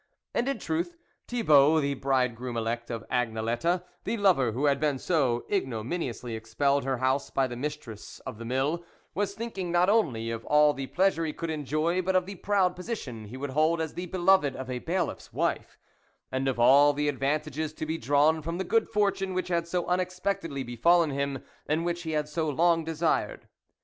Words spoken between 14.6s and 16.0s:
a bailiffs wife,